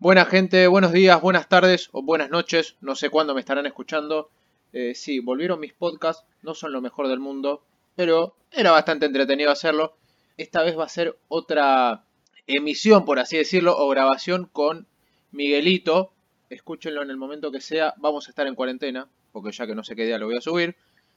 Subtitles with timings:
[0.00, 4.30] Buena gente, buenos días, buenas tardes o buenas noches, no sé cuándo me estarán escuchando.
[4.72, 7.64] Eh, sí, volvieron mis podcasts, no son lo mejor del mundo,
[7.96, 9.96] pero era bastante entretenido hacerlo.
[10.36, 12.04] Esta vez va a ser otra
[12.46, 14.86] emisión, por así decirlo, o grabación con
[15.32, 16.12] Miguelito.
[16.48, 19.82] Escúchenlo en el momento que sea, vamos a estar en cuarentena, porque ya que no
[19.82, 20.76] sé qué día lo voy a subir,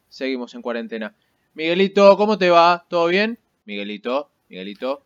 [0.10, 1.14] seguimos en cuarentena.
[1.54, 2.84] Miguelito, ¿cómo te va?
[2.90, 3.38] ¿Todo bien?
[3.66, 5.04] Miguelito, Miguelito.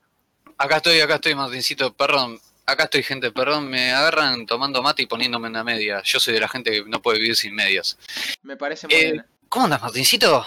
[0.57, 2.39] Acá estoy, acá estoy, Martincito, perdón.
[2.67, 6.01] Acá estoy, gente, perdón, me agarran tomando mate y poniéndome una media.
[6.03, 7.97] Yo soy de la gente que no puede vivir sin medias.
[8.41, 9.25] Me parece muy Eh, bien.
[9.49, 10.45] ¿Cómo andas, Martincito?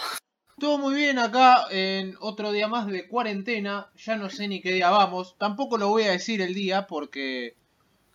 [0.59, 3.92] Todo muy bien acá en otro día más de cuarentena.
[4.05, 5.37] Ya no sé ni qué día vamos.
[5.39, 7.55] Tampoco lo voy a decir el día porque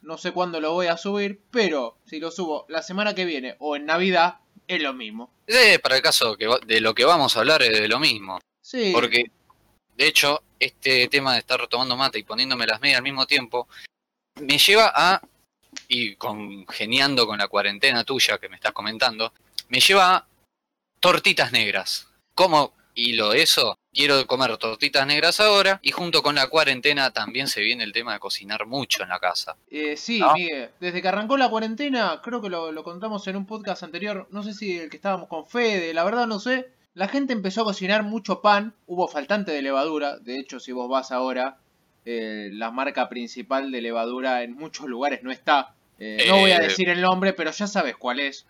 [0.01, 1.41] no sé cuándo lo voy a subir.
[1.49, 5.31] Pero si lo subo la semana que viene o en Navidad, es lo mismo.
[5.47, 7.99] Eh, para el caso que va- de lo que vamos a hablar es de lo
[7.99, 8.41] mismo.
[8.61, 8.91] Sí.
[8.93, 9.31] Porque,
[9.95, 13.69] de hecho, este tema de estar tomando mate y poniéndome las medias al mismo tiempo
[14.41, 15.21] me lleva a,
[15.87, 19.33] y congeniando con la cuarentena tuya que me estás comentando,
[19.69, 20.27] me lleva a
[20.99, 22.07] tortitas negras.
[22.35, 23.77] ¿Cómo hilo eso?
[23.91, 28.13] Quiero comer tortitas negras ahora y junto con la cuarentena también se viene el tema
[28.13, 29.55] de cocinar mucho en la casa.
[29.69, 30.33] Eh, sí, ¿No?
[30.33, 30.71] Miguel.
[30.79, 34.27] Desde que arrancó la cuarentena, creo que lo, lo contamos en un podcast anterior.
[34.31, 36.71] No sé si el que estábamos con Fede, la verdad no sé.
[36.95, 38.73] La gente empezó a cocinar mucho pan.
[38.85, 40.17] Hubo faltante de levadura.
[40.17, 41.57] De hecho, si vos vas ahora,
[42.05, 45.73] eh, la marca principal de levadura en muchos lugares no está.
[45.99, 48.45] Eh, no voy a Eh, decir el nombre, pero ya sabes cuál es.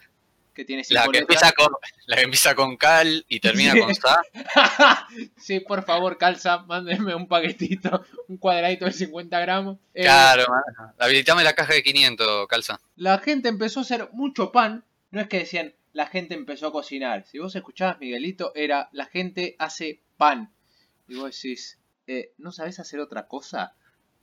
[0.54, 1.72] Que tiene La que, empieza con,
[2.06, 3.80] la que empieza con cal y termina Sí.
[3.80, 4.22] con sa.
[5.38, 9.78] sí, por favor, calza, mándenme un paquetito, un cuadradito de 50 gramos.
[9.96, 10.46] Eh, Claro,
[11.00, 12.80] habilitame la caja de 500, calza.
[12.96, 14.84] la gente empezó a hacer mucho pan.
[15.10, 17.26] No es que decían la gente empezó a cocinar.
[17.26, 20.52] Si vos escuchabas Miguelito, era la gente hace pan.
[21.08, 23.74] Y vos decís, eh, ¿no sabés hacer otra cosa?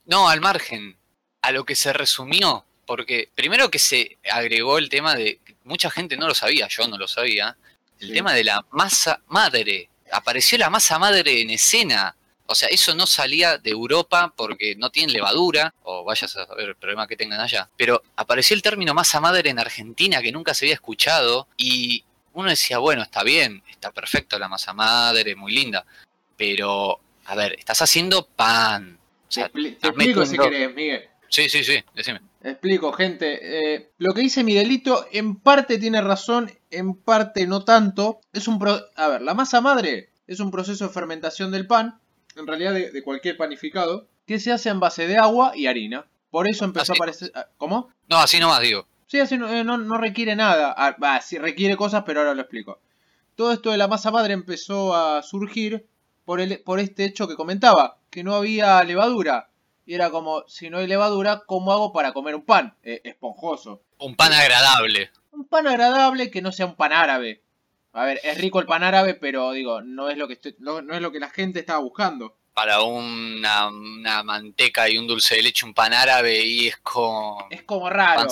[0.05, 0.97] No, al margen,
[1.41, 6.17] a lo que se resumió, porque primero que se agregó el tema de, mucha gente
[6.17, 7.57] no lo sabía, yo no lo sabía,
[7.99, 8.13] el Sí.
[8.13, 9.89] tema de la masa madre.
[10.11, 12.15] Apareció la masa madre en escena.
[12.47, 16.69] O sea, eso no salía de Europa porque no tienen levadura, o vayas a saber
[16.69, 17.69] el problema que tengan allá.
[17.77, 22.49] Pero apareció el término masa madre en Argentina que nunca se había escuchado y uno
[22.49, 25.85] decía, bueno, está bien, está perfecto la masa madre, muy linda.
[26.35, 28.97] Pero, a ver, estás haciendo pan.
[29.27, 31.03] O sea, te expli- te estás explico si querés, Miguel.
[31.29, 32.21] Sí, sí, sí, decime.
[32.43, 33.75] Explico, gente.
[33.75, 38.19] Eh, lo que dice Miguelito en parte tiene razón, en parte no tanto.
[38.33, 41.99] Es un pro- a ver, la masa madre es un proceso de fermentación del pan,
[42.35, 46.05] en realidad de, de cualquier panificado, que se hace en base de agua y harina.
[46.31, 46.93] Por eso empezó Así.
[46.93, 47.31] a aparecer.
[47.35, 47.89] ah, ¿Cómo?
[48.09, 48.87] No, así nomás digo.
[49.07, 50.73] Sí, así no, eh, no- no requiere nada.
[50.77, 52.79] Ah, va, sí requiere cosas, pero ahora lo explico.
[53.35, 55.85] Todo esto de la masa madre empezó a surgir
[56.25, 59.49] por, el, por este hecho que comentaba, que no había levadura.
[59.85, 62.75] Y era como, si no hay levadura, ¿cómo hago para comer un pan?
[62.83, 63.81] Eh, esponjoso.
[63.97, 65.11] Un pan agradable.
[65.31, 67.41] Un pan agradable que no sea un pan árabe.
[67.93, 70.81] A ver, es rico el pan árabe, pero digo, no es lo que estoy- no,
[70.81, 72.37] no es lo que la gente estaba buscando.
[72.53, 77.47] Para una, una manteca y un dulce de leche, un pan árabe, y es como.
[77.49, 78.27] Es como raro.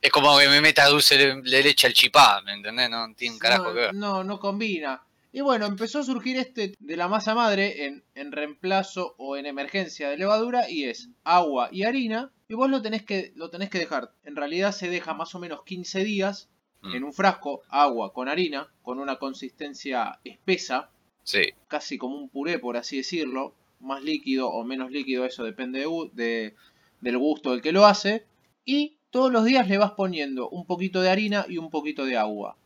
[0.00, 2.88] Es como que me meta dulce de de leche al chipá, ¿me entendés?
[2.88, 3.94] No tiene un carajo no, que ver.
[3.94, 5.02] no, no combina.
[5.32, 9.46] Y bueno, empezó a surgir este de la masa madre en, en reemplazo o en
[9.46, 12.30] emergencia de levadura y es agua y harina.
[12.48, 14.12] Y vos lo tenés que, lo tenés que dejar.
[14.24, 16.48] En realidad se deja más o menos 15 días
[16.80, 16.94] Mm.
[16.94, 20.90] en un frasco, agua con harina, con una consistencia espesa,
[21.24, 21.42] Sí.
[21.66, 23.52] casi como un puré por así decirlo.
[23.80, 26.54] Más líquido o menos líquido, eso depende de de-
[27.00, 28.24] del gusto del que lo hace.
[28.64, 32.16] Y todos los días le vas poniendo un poquito de harina y un poquito de
[32.16, 32.56] agua.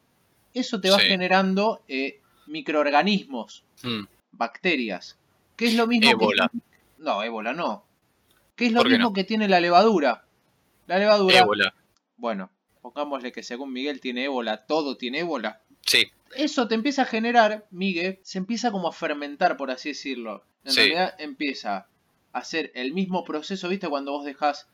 [0.52, 1.06] Eso te va Sí.
[1.06, 4.04] generando eh, microorganismos, Mm.
[4.32, 5.19] bacterias.
[5.56, 6.50] Que es lo mismo Ébola.
[6.53, 6.58] que.
[6.98, 7.84] No, ébola no.
[8.56, 9.12] Que es lo ¿Por qué mismo no?
[9.14, 10.25] que tiene la levadura.
[10.86, 11.38] La levadura.
[11.38, 11.75] Ébola.
[12.16, 15.60] Bueno, pongámosle que según Miguel tiene ébola, todo tiene ébola.
[15.86, 16.06] Sí.
[16.34, 20.44] Eso te empieza a generar, Miguel, se empieza como a fermentar, por así decirlo.
[20.64, 20.78] En Sí.
[20.80, 21.76] realidad empieza
[22.32, 23.88] a hacer el mismo proceso, ¿viste?
[23.88, 24.69] Cuando vos dejás,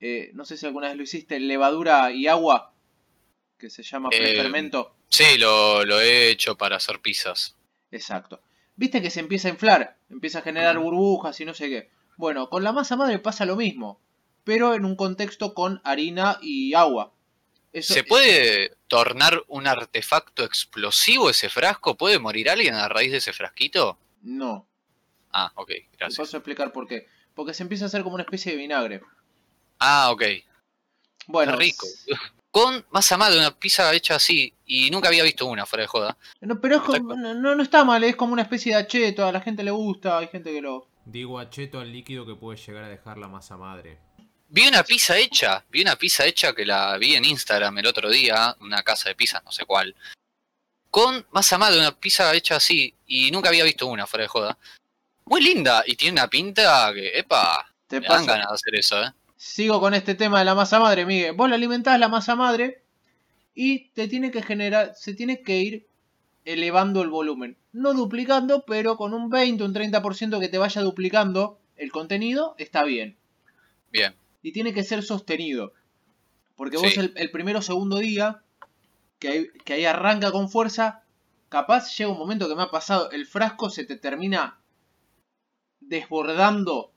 [0.00, 2.72] eh, no sé si alguna vez lo hiciste, levadura y agua,
[3.58, 4.94] que se llama Eh, prefermento.
[5.10, 7.56] Sí, lo, lo he hecho para hacer pizzas.
[7.90, 8.40] Exacto.
[8.76, 11.90] Viste que se empieza a inflar, empieza a generar burbujas y no sé qué.
[12.16, 14.00] Bueno, con la masa madre pasa lo mismo,
[14.44, 17.12] pero en un contexto con harina y agua.
[17.72, 21.96] Eso- ¿Se puede tornar un artefacto explosivo ese frasco?
[21.96, 23.98] ¿Puede morir alguien a raíz de ese frasquito?
[24.22, 24.66] No,
[25.32, 26.18] Ah, ok, te gracias.
[26.18, 27.06] paso a explicar por qué.
[27.34, 29.00] Porque se empieza a hacer como una especie de vinagre.
[29.78, 30.22] Ah, ok.
[31.28, 31.86] Bueno, Qué rico.
[32.50, 34.54] Con masa madre, una pizza hecha así.
[34.66, 36.18] Y nunca había visto una fuera de joda.
[36.40, 39.32] No, pero es como- no, no está mal, es como una especie de acheto, a
[39.32, 40.88] la gente le gusta, hay gente que lo...
[41.04, 43.98] Digo acheto al líquido que puede llegar a dejar la masa madre.
[44.48, 48.10] Vi una pizza hecha, vi una pizza hecha que la vi en Instagram el otro
[48.10, 49.94] día, una casa de pizza, no sé cuál,
[50.90, 54.58] con masa madre, una pizza hecha así, y nunca había visto una fuera de joda.
[55.24, 59.02] Muy linda, y tiene una pinta que, epa, Te me dan ganas de hacer eso,
[59.02, 59.12] ¿eh?
[59.40, 61.34] Sigo con este tema de la masa madre, Miguel.
[61.34, 62.82] Vos le alimentás la masa madre
[63.54, 65.86] y te tiene que generar, se tiene que ir
[66.44, 67.56] elevando el volumen.
[67.72, 72.84] No duplicando, pero con un 20, un 30% que te vaya duplicando el contenido, está
[72.84, 73.16] bien.
[73.90, 75.72] Bien, Y tiene que ser sostenido.
[76.54, 78.42] Porque vos el, el primero o segundo día,
[79.18, 81.02] que ahí, que ahí arranca con fuerza,
[81.48, 84.60] capaz llega un momento que me ha pasado, el frasco se te termina
[85.80, 86.92] desbordando.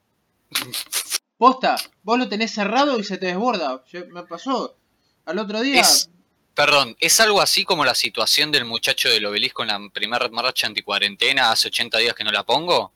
[1.44, 3.84] Posta, vos lo tenés cerrado y se te desborda.
[3.92, 4.78] Yo- me pasó
[5.26, 5.82] al otro día.
[5.82, 6.10] Es-
[6.56, 10.68] Perdón, ¿es algo así como la situación del muchacho del obelisco en la primera marcha
[10.68, 12.94] anticuarentena hace 80 días que no la pongo?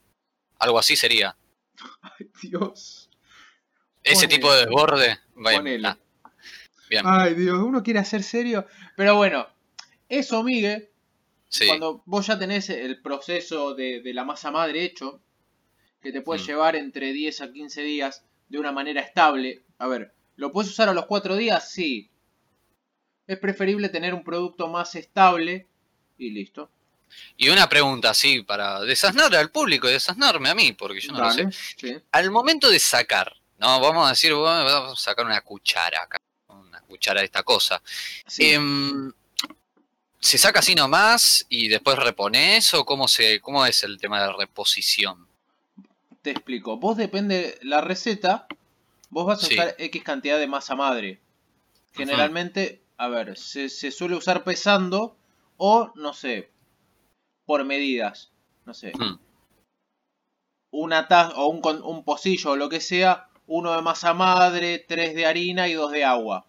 [0.59, 1.35] Algo así sería.
[2.41, 3.09] Dios.
[4.01, 4.35] Ese Ponele.
[4.35, 5.19] tipo de desborde.
[5.35, 5.87] Bueno, Ponele.
[5.89, 5.97] ah,
[6.89, 8.65] bien, Ay, Dios, uno quiere hacer serio.
[8.95, 9.45] Pero bueno,
[10.07, 10.87] eso, Miguel,
[11.49, 11.67] sí.
[11.67, 15.19] cuando vos ya tenés el proceso de, de la masa madre hecho,
[16.01, 16.45] que te puede Mm.
[16.45, 19.63] llevar entre 10 a 15 días de una manera estable.
[19.77, 21.71] A ver, ¿lo puedes usar a los 4 días?
[21.71, 22.09] Sí.
[23.27, 25.67] Es preferible tener un producto más estable
[26.17, 26.69] y listo.
[27.37, 31.19] Y una pregunta así para desasnar al público y desasnarme a mí, porque yo no
[31.19, 31.47] lo sé.
[31.77, 31.97] Sí.
[32.11, 36.19] Al momento de sacar, no, vamos a decir, bueno, vamos a sacar una cuchara acá,
[36.47, 37.81] una cuchara de esta cosa.
[38.25, 38.51] Sí.
[38.51, 39.11] Em,
[40.19, 44.33] ¿Se saca así nomás y después repones o cómo se, cómo es el tema de
[44.33, 45.27] reposición?
[46.27, 46.75] Te explico.
[46.75, 48.47] Vos depende la receta,
[49.11, 49.53] vos vas a Sí.
[49.53, 51.21] usar X cantidad de masa madre.
[51.93, 55.15] Generalmente, a ver, se, se suele usar pesando
[55.55, 56.51] o, no sé,
[57.45, 58.33] por medidas.
[58.65, 59.15] No sé, Hmm,
[60.71, 65.15] una taza o un, un pocillo o lo que sea, uno de masa madre, tres
[65.15, 66.45] de harina y dos de agua.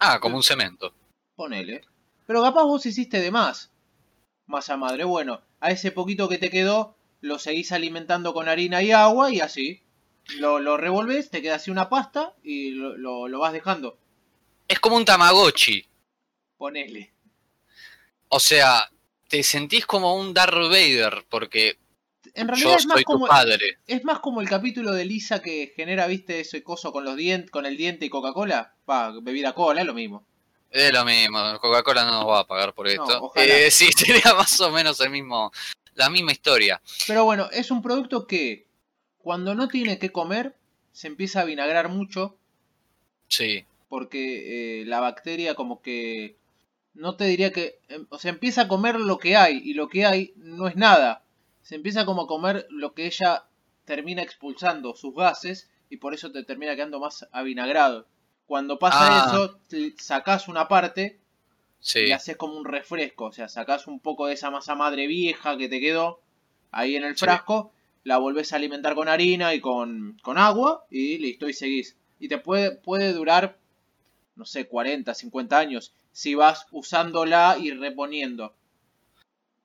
[0.00, 0.92] Ah, como un cemento.
[1.36, 1.82] Ponele.
[2.26, 3.70] Pero capaz vos hiciste de más.
[4.46, 5.04] Masa madre.
[5.04, 9.40] Bueno, a ese poquito que te quedó, lo seguís alimentando con harina y agua y
[9.40, 9.82] así.
[10.38, 13.98] Lo, lo revolves, te queda así una pasta y lo, lo- lo vas dejando.
[14.68, 15.84] Es como un Tamagotchi.
[16.56, 17.12] Ponele.
[18.28, 18.88] O sea,
[19.28, 21.78] te sentís como un Darth Vader porque
[22.34, 23.78] En realidad yo es más, soy tu como, padre.
[23.86, 27.50] es más como el capítulo de Lisa que genera, viste, ese coso con los dientes,
[27.50, 28.74] con el diente y Coca-Cola.
[28.84, 30.24] Pa, bebida cola, es lo mismo.
[30.70, 33.32] Es lo mismo, Coca-Cola no nos va a pagar por esto.
[33.34, 35.50] Eh, sí, sería más o menos el mismo,
[35.94, 36.80] la misma historia.
[37.06, 38.66] Pero bueno, es un producto que
[39.18, 40.56] cuando no tiene que comer,
[40.92, 42.36] se empieza a vinagrar mucho
[43.28, 46.36] Sí, porque eh, la bacteria como que
[46.94, 49.88] no te diría que em, o sea empieza a comer lo que hay y lo
[49.88, 51.22] que hay no es nada
[51.62, 53.44] se empieza como a comer lo que ella
[53.84, 58.08] termina expulsando sus gases y por eso te termina quedando más avinagrado
[58.46, 59.26] cuando pasa Ah.
[59.28, 61.20] eso te sacás una parte
[61.80, 62.00] sí.
[62.06, 65.56] y haces como un refresco o sea sacás un poco de esa masa madre vieja
[65.56, 66.20] que te quedó
[66.70, 67.24] ahí en el Sí.
[67.24, 67.72] frasco
[68.04, 72.28] la volvés a alimentar con harina y con, con agua y listo y seguís y
[72.28, 73.58] te puede, puede durar
[74.36, 78.54] no sé, 40, 50 años, si vas usándola y reponiendo.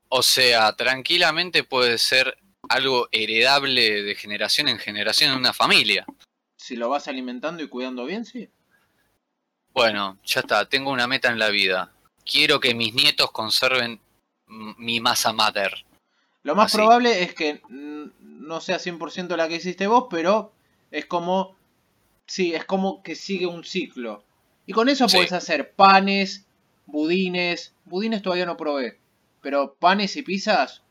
[0.09, 6.05] O sea, tranquilamente puede ser algo heredable de generación en generación en una familia.
[6.57, 8.49] Si lo vas alimentando y cuidando bien, sí.
[9.73, 11.93] Bueno, ya está, tengo una meta en la vida.
[12.25, 13.99] Quiero que mis nietos conserven
[14.47, 15.85] mi masa mater.
[16.43, 16.77] Lo más Así.
[16.77, 17.61] probable es que
[18.19, 20.51] no sea 100% la que hiciste vos, pero
[20.91, 21.55] es como...
[22.27, 24.23] Sí, es como que sigue un ciclo.
[24.65, 25.17] Y con eso Sí.
[25.17, 26.45] podés hacer panes,
[26.87, 27.73] budines.
[27.85, 28.99] Budines todavía no probé.
[29.41, 30.81] Pero panes y pizzas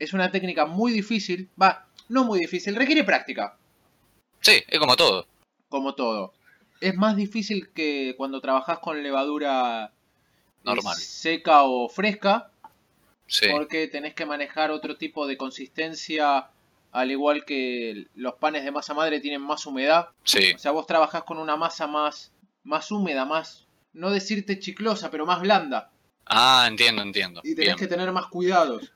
[0.00, 1.48] es una técnica muy difícil.
[1.60, 3.56] Va, no muy difícil, requiere práctica.
[4.40, 5.26] Sí, es como todo.
[5.68, 6.32] como todo.
[6.80, 9.92] Es más difícil que cuando trabajas con levadura
[10.74, 10.96] Normal.
[10.96, 12.50] seca o fresca,
[13.30, 16.48] Sí, porque tenés que manejar otro tipo de consistencia,
[16.92, 20.08] al igual que los panes de masa madre tienen más humedad.
[20.24, 22.32] sí, O sea, vos trabajás con una masa más,
[22.64, 25.90] más húmeda, más, no decirte chiclosa, pero más blanda.
[26.24, 27.40] Ah, entiendo, entiendo.
[27.44, 27.76] Y tenés Bien.
[27.76, 28.92] que tener más cuidados.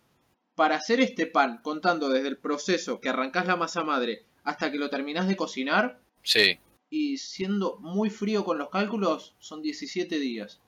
[0.54, 4.78] Para hacer este pan, contando desde el proceso que arrancás la masa madre hasta que
[4.78, 6.58] lo terminás de cocinar, Sí.
[6.88, 10.60] y siendo muy frío con los cálculos, son 17 días.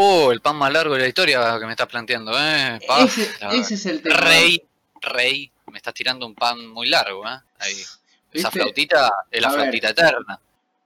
[0.00, 2.78] Oh, el pan más largo de la historia que me estás planteando, eh.
[2.86, 4.16] Pa, ese, es el tema.
[4.16, 4.62] Rey,
[5.00, 7.36] rey, me estás tirando un pan muy largo, ¿eh?
[7.58, 7.72] Ahí.
[7.72, 7.98] Esa
[8.32, 8.50] ¿Viste?
[8.50, 9.60] flautita es la A ver.
[9.62, 10.40] flautita eterna.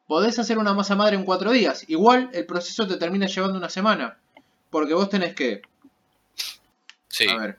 [0.07, 1.85] Podés hacer una masa madre en 4 días.
[1.89, 4.17] Igual el proceso te termina llevando una semana.
[4.71, 5.61] Porque vos tenés que...
[7.09, 7.59] Sí, A ver.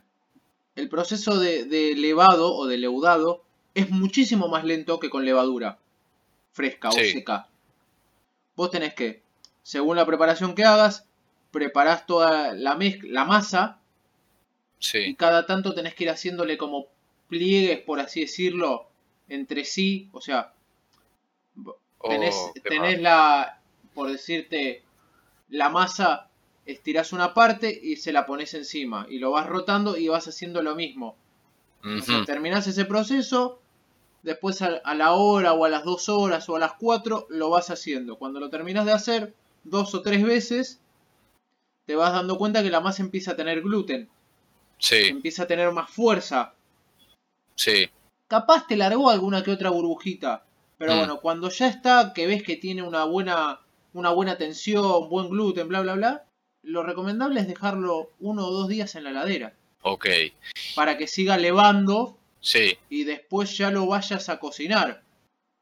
[0.76, 3.44] El proceso de, de levado o de leudado
[3.76, 5.78] es muchísimo más lento que con levadura.
[6.52, 7.12] fresca o Sí.
[7.12, 7.48] seca.
[8.56, 9.22] Vos tenés que,
[9.62, 11.06] según la preparación que hagas,
[11.54, 13.80] preparás toda la, mezcla, la masa
[14.94, 16.88] y cada tanto tenés que ir haciéndole como
[17.30, 18.88] pliegues, por así decirlo,
[19.30, 20.10] entre sí.
[20.12, 20.54] O sea,
[22.08, 23.04] tenés, Oh, tenés mal.
[23.04, 23.62] la,
[23.94, 24.84] por decirte,
[25.50, 26.30] la masa,
[26.66, 29.06] estirás una parte y se la pones encima.
[29.10, 31.16] Y lo vas rotando y vas haciendo lo mismo.
[31.98, 32.26] O sea, Ujú.
[32.26, 33.62] terminás ese proceso,
[34.22, 37.50] después a, a la hora o a las dos horas o a las cuatro lo
[37.50, 38.18] vas haciendo.
[38.18, 39.34] Cuando lo terminas de hacer
[39.64, 40.83] dos o tres veces,
[41.86, 44.10] te vas dando cuenta que la masa empieza a tener gluten,
[44.78, 46.54] Sí, empieza a tener más fuerza.
[47.56, 47.90] sí.
[48.28, 50.44] Capaz te largó alguna que otra burbujita,
[50.78, 50.98] pero Mm.
[50.98, 53.60] bueno, cuando ya está, que ves que tiene una buena,
[53.94, 56.26] una buena tensión, buen gluten, bla bla bla,
[56.64, 60.08] lo recomendable es dejarlo uno o dos días en la heladera Ok.
[60.76, 62.78] para que siga levando Sí.
[62.90, 65.04] y después ya lo vayas a cocinar.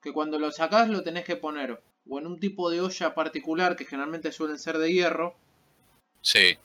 [0.02, 3.76] Que cuando lo sacás lo tenés que poner o en un tipo de olla particular
[3.76, 5.36] que generalmente suelen ser de hierro,
[6.22, 6.58] Sí.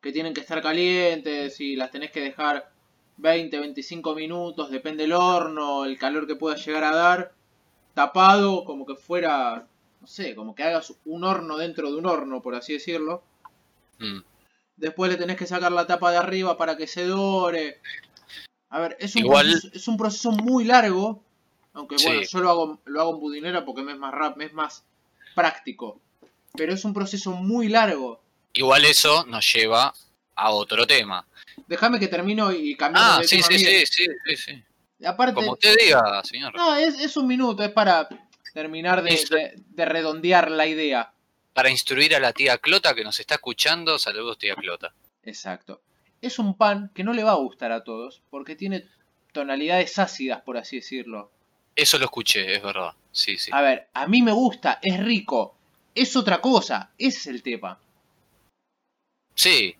[0.00, 2.70] que tienen que estar calientes y las tenés que dejar
[3.16, 7.32] 20, 25 minutos, depende del horno, el calor que pueda llegar a dar,
[7.94, 9.66] tapado como que fuera,
[10.02, 13.22] no sé, como que hagas un horno dentro de un horno, por así decirlo.
[13.98, 14.18] Mm.
[14.76, 17.80] Después le tenés que sacar la tapa de arriba para que se dore.
[18.68, 21.22] A ver, es un, Igual- proceso, es un proceso muy largo.
[21.72, 22.06] Aunque Sí.
[22.08, 24.52] bueno, yo lo hago, lo hago en budinera porque me es más rap, me es
[24.52, 24.84] más
[25.34, 25.98] práctico.
[26.54, 28.20] Pero es un proceso muy largo.
[28.54, 29.92] Igual eso nos lleva
[30.36, 31.26] a otro tema.
[31.66, 34.64] Déjame que termino y cambiamos Ah, de sí, tema, sí, sí, sí, sí, sí.
[35.06, 36.54] Aparte, Como usted diga, señor.
[36.56, 38.08] no, es, es un minuto, es para
[38.52, 41.12] terminar de- de redondear la idea.
[41.52, 44.92] Para instruir a la tía Clota que nos está escuchando, saludos tía Clota.
[45.24, 45.82] Exacto.
[46.22, 48.86] Es un pan que no le va a gustar a todos, porque tiene
[49.32, 51.30] tonalidades ácidas, por así decirlo.
[51.76, 52.92] Eso lo escuché, es verdad.
[53.12, 53.50] Sí, sí.
[53.52, 55.56] A ver, a mí me gusta, es rico,
[55.94, 57.78] es otra cosa, ese es el tema.
[59.34, 59.76] Sí.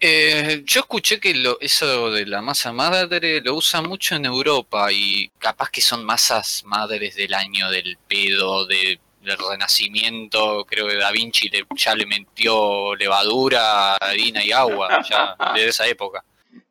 [0.00, 4.90] Eh, yo escuché que lo, eso de la masa madre lo usan mucho en Europa
[4.92, 10.64] y capaz que son masas madres del año del pedo, de- del renacimiento.
[10.68, 15.86] Creo que Da Vinci le- ya le metió levadura, harina y agua, ya de esa
[15.86, 16.24] época.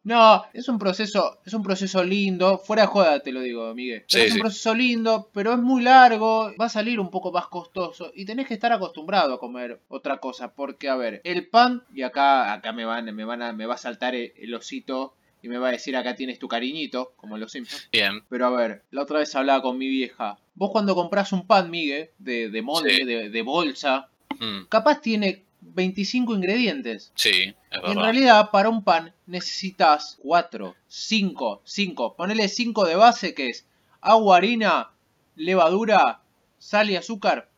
[0.03, 4.03] No, es un proceso, es un proceso lindo, fuera de joda te lo digo, Miguel.
[4.07, 4.39] Sí, es un sí.
[4.39, 8.47] proceso lindo, pero es muy largo, va a salir un poco más costoso y tenés
[8.47, 12.71] que estar acostumbrado a comer otra cosa, porque a ver, el pan y acá acá
[12.73, 15.69] me van me van a me va a saltar el, el osito y me va
[15.69, 17.89] a decir acá tienes tu cariñito, como en los Simpsons.
[17.91, 20.37] Bien, Pero a ver, la otra vez hablaba con mi vieja.
[20.55, 23.03] Vos cuando compras un pan, Miguel, de, de molde, Sí.
[23.05, 27.11] de, de bolsa, mm, capaz tiene 25 ingredientes.
[27.15, 27.35] sí, es
[27.71, 28.01] Y en verdad.
[28.03, 32.15] realidad, para un pan necesitas 4, 5, 5.
[32.15, 33.65] Ponele 5 de base, que es
[34.01, 34.91] agua, harina,
[35.35, 36.21] levadura,
[36.57, 37.49] sal y azúcar.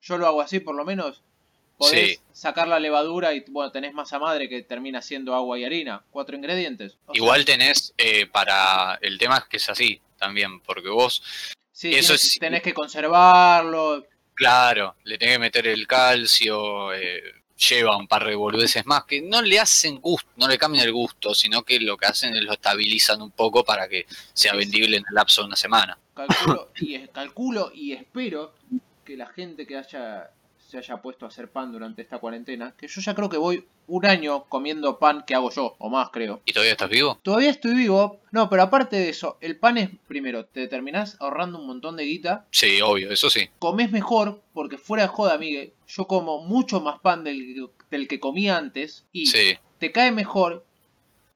[0.00, 1.22] Yo lo hago así, por lo menos.
[1.76, 2.18] Podés Sí.
[2.32, 6.04] sacar la levadura y, bueno, tenés masa madre que termina siendo agua y harina.
[6.10, 6.92] Cuatro ingredientes.
[7.06, 11.22] O sea, Igual tenés eh, para el tema es que es así también, porque vos
[11.72, 14.06] sí, eso es- tenés que conservarlo.
[14.34, 17.22] Claro, le tenés que meter el calcio, eh,
[17.56, 20.92] lleva un par de boludeces más que no le hacen gusto, no le cambian el
[20.92, 24.96] gusto, sino que lo que hacen es lo estabilizan un poco para que sea vendible
[24.96, 25.98] en el lapso de una semana.
[26.14, 28.54] Calculo y, calculo y espero
[29.04, 30.30] que la gente que haya
[30.82, 33.64] se haya puesto a hacer pan durante esta cuarentena, que yo ya creo que voy
[33.86, 36.40] un año comiendo pan que hago yo, o más creo.
[36.44, 37.18] ¿Y todavía estás vivo?
[37.22, 41.58] Todavía estoy vivo, no, pero aparte de eso, el pan es, primero, te terminás ahorrando
[41.58, 43.50] un montón de guita, Sí, obvio, eso sí.
[43.58, 48.18] comes mejor, porque fuera de joda, Miguel, yo como mucho más pan del, del que
[48.20, 49.58] comía antes, y Sí.
[49.78, 50.64] te cae mejor,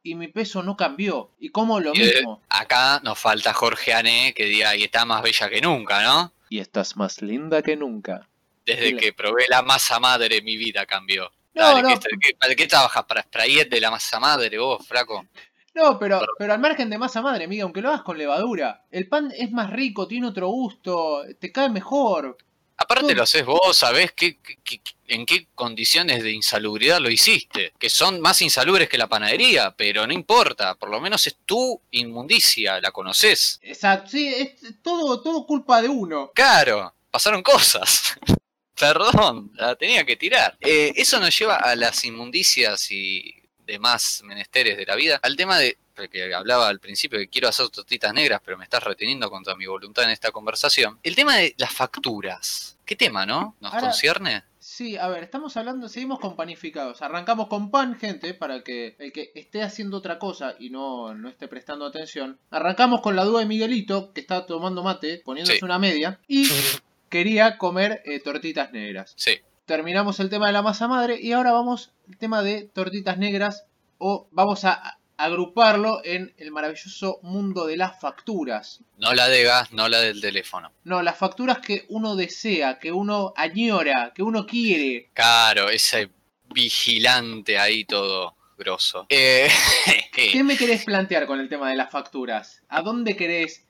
[0.02, 2.40] y mi peso no cambió, y como lo Y, eh, mismo.
[2.48, 6.32] Acá nos falta Jorge Ané que diga, y está más bella que nunca, ¿no?
[6.50, 8.27] Y estás más linda que nunca.
[8.76, 11.30] Desde que probé la masa madre mi vida cambió.
[11.54, 11.88] No, Dale, no.
[12.20, 13.04] ¿qué, ¿Para qué trabajas?
[13.04, 15.26] ¿Para sprayet de la masa madre vos, flaco?
[15.74, 19.08] No, pero, pero al margen de masa madre, amiga, aunque lo hagas con levadura, el
[19.08, 22.36] pan es más rico, tiene otro gusto, te cae mejor.
[22.80, 27.72] Aparte lo haces vos, sabés qué, qué- qué- en qué condiciones de insalubridad lo hiciste,
[27.78, 31.80] que son más insalubres que la panadería, pero no importa, por lo menos es tu
[31.90, 33.58] inmundicia, la conoces.
[33.62, 36.30] Exacto, sí, es todo, todo culpa de uno.
[36.34, 38.14] Claro, pasaron cosas.
[38.78, 40.56] Perdón, la tenía que tirar.
[40.60, 43.34] Eh, eso nos lleva a las inmundicias y
[43.66, 45.76] demás menesteres de la vida, al tema de
[46.12, 49.66] que hablaba al principio que quiero hacer tortitas negras, pero me estás reteniendo contra mi
[49.66, 51.00] voluntad en esta conversación.
[51.02, 52.78] El tema de las facturas.
[52.86, 53.56] ¿Qué tema, no?
[53.60, 54.44] ¿Nos Ahora- concierne?
[54.60, 57.02] Sí, a ver, estamos hablando, seguimos con panificados.
[57.02, 61.28] Arrancamos con pan, gente, para que el que esté haciendo otra cosa y no, no
[61.28, 62.38] esté prestando atención.
[62.50, 65.64] Arrancamos con la duda de Miguelito, que está tomando mate, poniéndose Sí.
[65.64, 66.44] una media, y
[67.08, 69.14] quería comer eh, tortitas negras.
[69.16, 69.38] Sí.
[69.66, 73.64] Terminamos el tema de la masa madre y ahora vamos al tema de tortitas negras
[73.98, 78.80] o vamos a agruparlo en el maravilloso mundo de las facturas.
[78.98, 80.72] No la de gas, no la del teléfono.
[80.84, 85.10] No, las facturas que uno desea, que uno añora, que uno quiere.
[85.12, 86.10] Claro, ese
[86.54, 89.06] vigilante ahí todo grosso.
[89.08, 89.48] Eh,
[90.12, 92.62] ¿Qué me querés plantear con el tema de las facturas?
[92.68, 93.66] ¿A dónde querés,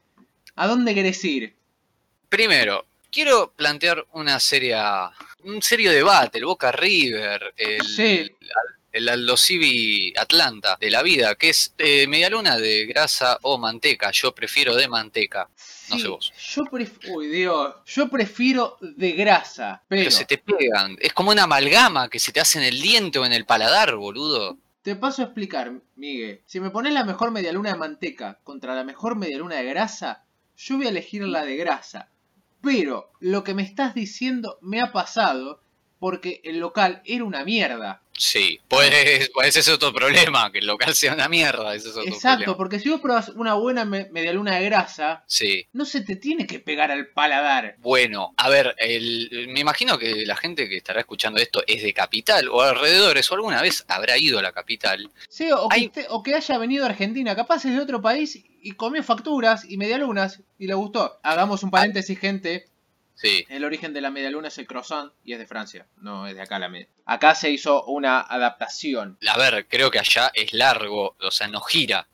[0.54, 1.59] a dónde querés ir?
[2.28, 5.11] primero, quiero plantear una seria,
[5.45, 8.31] un serio debate, el Boca River, el, Sí.
[8.93, 14.11] el Aldo Civi Atlanta de la vida, que es eh, medialuna de grasa o manteca.
[14.11, 15.49] Yo prefiero de manteca.
[15.91, 16.33] No sé vos.
[16.55, 20.97] Yo prefiero, uy Dios, yo prefiero de grasa, pero, Pero se te pegan.
[21.00, 23.95] Es como una amalgama que se te hace en el diente o en el paladar,
[23.97, 24.59] boludo.
[24.83, 26.41] te paso a explicar, Miguel.
[26.47, 30.25] Si me pones la mejor medialuna de manteca contra la mejor medialuna de grasa,
[30.57, 32.09] yo voy a elegir la de grasa.
[32.61, 35.62] Pero lo que me estás diciendo me ha pasado
[35.99, 38.00] porque el local era una mierda.
[38.21, 38.90] Sí, pues,
[39.35, 41.73] pues ese es otro problema, que el local sea una mierda.
[41.75, 42.57] Ese es otro Exacto, problema.
[42.57, 45.67] porque si vos probas una buena me- medialuna de grasa, Sí.
[45.73, 47.76] no se te tiene que pegar al paladar.
[47.78, 51.93] Bueno, a ver, el, me imagino que la gente que estará escuchando esto es de
[51.93, 55.09] capital o alrededores o alguna vez habrá ido a la capital.
[55.28, 58.02] Sí, o que, Hay- esté- o que haya venido a Argentina, capaz es de otro
[58.02, 61.21] país y comió facturas y medialunas y le gustó.
[61.23, 62.67] Hagamos un paréntesis, gente.
[63.20, 66.37] Sí, El origen de la medialuna es el croissant y es de Francia, no es
[66.37, 66.87] de acá la media.
[67.04, 69.18] Acá se hizo una adaptación.
[69.28, 72.06] a ver, creo que allá es largo, o sea, no gira.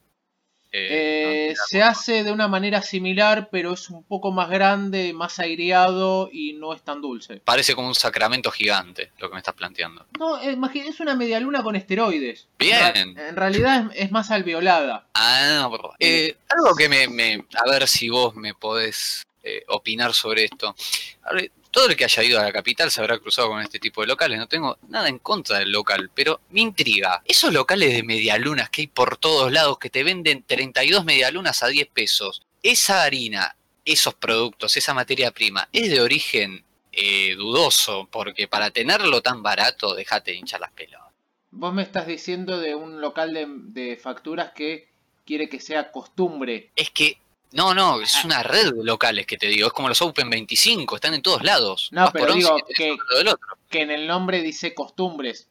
[0.72, 5.12] Eh, Eh, no se hace de una manera similar, pero es un poco más grande,
[5.12, 7.36] más aireado y no es tan dulce.
[7.44, 10.06] Parece como un sacramento gigante lo que me estás planteando.
[10.18, 10.56] No, eh,
[10.86, 12.48] es una medialuna con esteroides.
[12.58, 13.16] Bien.
[13.16, 15.06] En, realidad es, es más alveolada.
[15.14, 15.92] Ah, no.
[16.00, 20.74] Eh, algo que me, me- A ver si vos me podés eh, opinar sobre esto.
[21.32, 24.00] Ver, todo el que haya ido a la capital se habrá cruzado con este tipo
[24.00, 24.38] de locales.
[24.38, 27.22] No tengo nada en contra del local, pero me intriga.
[27.26, 31.66] Esos locales de medialunas que hay por todos lados que te venden 32 medialunas a
[31.66, 32.42] 10 pesos.
[32.62, 39.20] Esa harina, esos productos, esa materia prima, es de origen eh, dudoso, porque para tenerlo
[39.20, 41.12] tan barato, dejate de hinchar las pelotas.
[41.50, 44.88] Vos me estás diciendo de un local de, de facturas que
[45.26, 46.70] quiere que sea costumbre.
[46.76, 47.18] Es que,
[47.54, 49.66] no, no, es una red de locales que te digo.
[49.68, 51.88] Es como los Open 25, están en todos lados.
[51.92, 53.46] No, Vas pero por digo que- uno del otro.
[53.70, 55.48] Que en el nombre dice costumbres.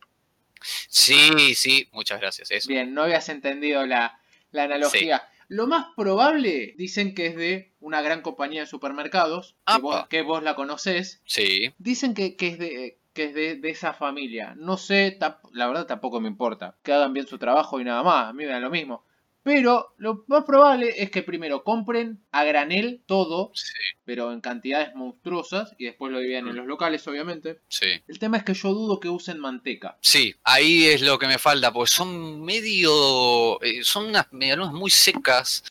[0.90, 2.52] Sí, sí, muchas gracias.
[2.52, 2.70] Eso.
[2.70, 4.20] Bien, no habías entendido la,
[4.52, 5.28] la analogía.
[5.50, 10.22] Lo más probable, dicen que es de una gran compañía de supermercados, que vos, que
[10.22, 11.22] vos la conocés.
[11.26, 14.56] Sí, Dicen que, que es, de, que es de, de esa familia.
[14.58, 15.18] No sé,
[15.52, 16.76] la verdad tampoco me importa.
[16.82, 19.04] Que hagan bien su trabajo y nada más, a mí me da lo mismo.
[19.44, 23.74] Pero lo más probable es que primero compren a granel todo, sí,
[24.06, 27.60] pero en cantidades monstruosas, y después lo dividan en los locales, obviamente.
[27.68, 27.88] sí.
[28.08, 29.98] El tema es que yo dudo que usen manteca.
[30.02, 33.62] Sí, ahí es lo que me falta, porque son medio.
[33.62, 35.64] eh, son unas medialunas muy secas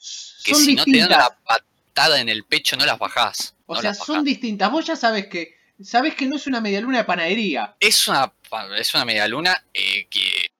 [0.45, 3.55] que Son si no te dan la patada en el pecho no las bajás.
[3.67, 4.71] O no sea, son distintas.
[4.71, 5.61] Vos ya sabes que.
[5.83, 7.75] Sabes que no es una medialuna de panadería.
[7.81, 8.33] Es una,
[8.79, 10.52] es una medialuna eh, que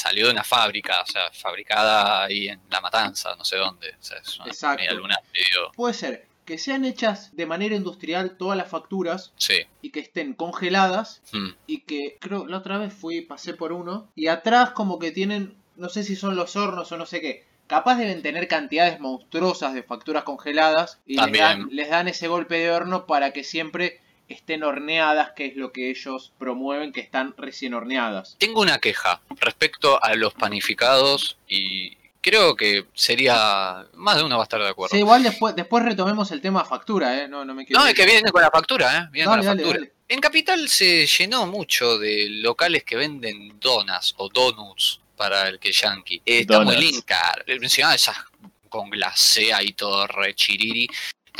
[0.00, 3.90] salió de una fábrica, o sea, fabricada ahí en La Matanza, no sé dónde.
[3.90, 4.82] O sea, es una Exacto.
[4.82, 5.72] medio.
[5.74, 9.66] Puede ser que sean hechas de manera industrial todas las facturas Sí.
[9.82, 11.48] y que estén congeladas mm.
[11.66, 15.54] y que creo la otra vez fui pasé por uno y atrás como que tienen
[15.76, 19.74] no sé si son los hornos o no sé qué capaz deben tener cantidades monstruosas
[19.74, 24.00] de facturas congeladas y les dan, les dan ese golpe de horno para que siempre
[24.34, 29.20] estén horneadas que es lo que ellos promueven que están recién horneadas Tengo una queja
[29.40, 33.86] respecto a los panificados y creo que sería.
[33.94, 34.94] Más de uno va a estar de acuerdo.
[34.94, 37.94] sí, igual después después retomemos el tema factura eh no no me quiero No, es
[37.94, 39.08] que viene con la factura, ¿eh?
[39.10, 39.78] Viene Dale, con la factura.
[39.78, 39.92] dale.
[40.08, 45.70] En Capital se llenó mucho de locales que venden donas o donuts para el que
[45.70, 46.22] yankee.
[46.26, 47.44] Eh, está muy cara.
[47.46, 48.16] Encima esas
[48.68, 50.88] con glacea y todo re chiriri.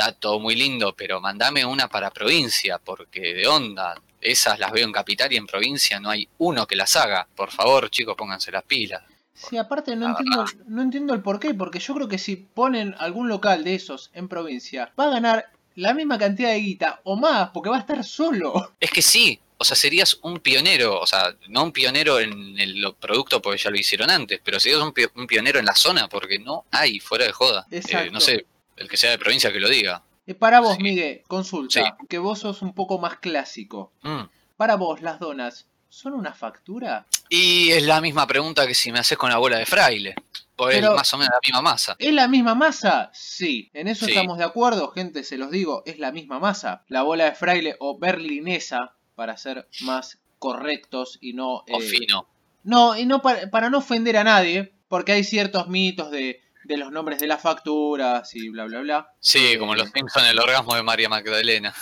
[0.00, 4.00] Está todo muy lindo, pero mandame una para provincia, porque de onda.
[4.18, 7.28] Esas las veo en Capital y en provincia no hay uno que las haga.
[7.36, 9.02] Por favor, chicos, pónganse las pilas.
[9.34, 13.28] Sí, aparte no entiendo, no entiendo el porqué, porque yo creo que si ponen algún
[13.28, 17.50] local de esos en provincia, va a ganar la misma cantidad de guita o más,
[17.50, 18.72] porque va a estar solo.
[18.80, 22.94] Es que sí, o sea, serías un pionero, o sea, no un pionero en el
[22.98, 26.64] producto porque ya lo hicieron antes, pero serías un pionero en la zona porque no
[26.70, 27.66] hay fuera de joda.
[27.70, 28.12] Eh, Exacto.
[28.12, 28.46] no sé,
[28.80, 30.02] el que sea de provincia que lo diga.
[30.26, 30.82] Eh, para vos, Sí.
[30.82, 32.06] Miguel, consulta, Sí.
[32.08, 33.92] que vos sos un poco más clásico.
[34.02, 34.22] Mm,
[34.56, 37.06] para vos, las donas, ¿son una factura?
[37.28, 40.14] Y es la misma pregunta que si me haces con la bola de fraile.
[40.56, 41.96] Pero- es más o menos la misma masa.
[41.98, 43.10] ¿Es la misma masa?
[43.14, 43.70] Sí.
[43.72, 44.12] En eso Sí.
[44.12, 46.84] estamos de acuerdo, gente, se los digo, es la misma masa.
[46.88, 51.56] La bola de fraile o berlinesa, para ser más correctos y no...
[51.70, 52.26] O eh, fino.
[52.62, 56.76] No, y no para, para no ofender a nadie, porque hay ciertos mitos de, de
[56.76, 59.12] los nombres de las facturas y bla, bla, bla.
[59.18, 61.74] Sí, como los Simpson, el orgasmo de María Magdalena.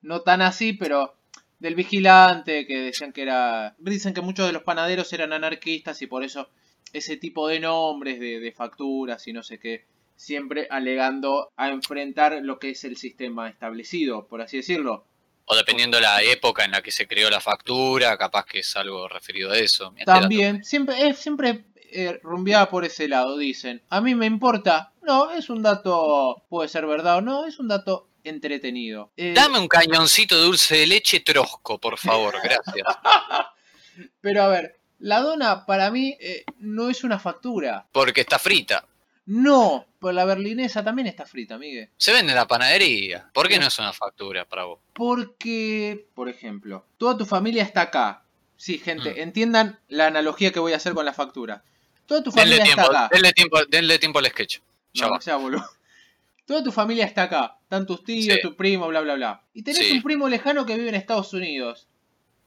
[0.00, 1.14] No tan así, pero
[1.58, 3.74] del vigilante, que decían que era...
[3.78, 6.48] Dicen que muchos de los panaderos eran anarquistas y por eso
[6.94, 9.84] ese tipo de nombres de, de facturas y no sé qué,
[10.16, 15.06] siempre alegando a enfrentar lo que es el sistema establecido, por así decirlo.
[15.44, 19.08] O dependiendo la época en la que se creó la factura, capaz que es algo
[19.08, 19.94] referido a eso.
[20.06, 23.82] También, siempre, es siempre eh, rumbeada por ese lado, dicen.
[23.90, 24.92] A mí me importa.
[25.02, 29.10] No, es un dato, puede ser verdad o no, es un dato entretenido.
[29.16, 32.86] Eh, Dame un cañoncito de dulce de leche trosco, por favor, gracias.
[34.20, 37.86] Pero a ver, la dona para mí eh, no es una factura.
[37.92, 38.86] Porque está frita.
[39.26, 41.90] No, pues la berlinesa también está frita, Miguel.
[41.96, 43.30] Se vende en la panadería.
[43.32, 44.80] ¿Por qué no es una factura para vos?
[44.94, 48.24] Porque, por ejemplo, toda tu familia está acá.
[48.56, 49.18] Sí, gente, Mm.
[49.20, 51.64] entiendan la analogía que voy a hacer con la factura.
[52.06, 53.14] Toda tu Denle familia tiempo, está acá.
[53.14, 54.58] denle tiempo, denle tiempo al sketch.
[54.94, 55.20] Ya No, va.
[55.20, 55.64] sea boludo.
[56.46, 57.56] Toda tu familia está acá.
[57.62, 58.42] Están tus tíos, Sí.
[58.42, 59.42] tu primo, bla, bla, bla.
[59.54, 59.92] Y tenés Sí.
[59.92, 61.86] un primo lejano que vive en Estados Unidos.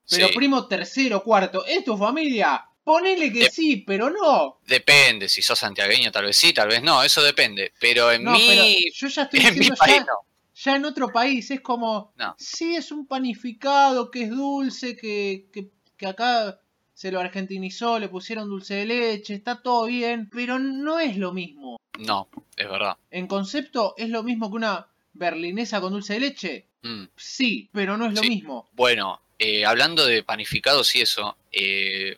[0.10, 0.36] Pero Sí.
[0.36, 2.66] primo tercero, cuarto, ¿es tu familia?
[2.84, 4.60] Ponele que Dep- sí, pero no.
[4.68, 7.74] Depende, si sos santiagueño tal vez sí, tal vez no, eso depende.
[7.80, 8.64] Pero en No, mi, pero
[8.94, 10.14] yo ya estoy en mi país ya, no.
[10.54, 11.50] ya en otro país.
[11.50, 12.36] Es como, No.
[12.38, 16.60] sí, es un panificado, que es dulce, que, que, que acá
[16.96, 21.34] se lo argentinizó, le pusieron dulce de leche, está todo bien, pero no es lo
[21.34, 21.78] mismo.
[22.00, 22.98] No, es verdad.
[23.12, 26.66] En concepto, ¿es lo mismo que una berlinesa con dulce de leche?
[26.82, 27.04] Mm.
[27.16, 28.30] Sí, pero no es lo Sí.
[28.30, 28.70] mismo.
[28.74, 32.18] Bueno, eh, hablando de panificados y eso, eh,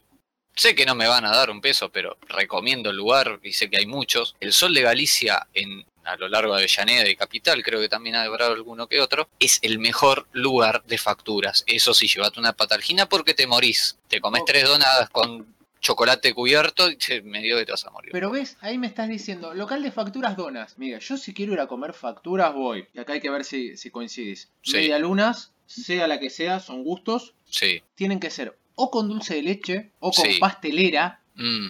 [0.56, 3.70] sé que no me van a dar un peso, pero recomiendo el lugar y sé
[3.70, 4.36] que hay muchos.
[4.40, 8.16] El Sol de Galicia en a lo largo de Avellaneda y Capital, creo que también
[8.16, 11.64] habrá alguno que otro, es el mejor lugar de facturas.
[11.68, 13.98] Eso sí, llévate una patalgina porque te morís.
[14.08, 14.46] Te comes Oh.
[14.46, 18.12] tres donadas con chocolate cubierto y che, medio que te vas a morir.
[18.12, 20.78] Pero ves, ahí me estás diciendo, local de facturas donas.
[20.78, 22.88] Mira, yo si quiero ir a comer facturas voy.
[22.94, 24.50] Y acá hay que ver si, si coincidís.
[24.64, 24.74] Sí.
[24.78, 27.36] Media lunas, sea la que sea, son gustos.
[27.50, 27.84] Sí.
[27.96, 30.40] Tienen que ser o con dulce de leche o con Sí.
[30.40, 31.22] pastelera.
[31.36, 31.68] Mm,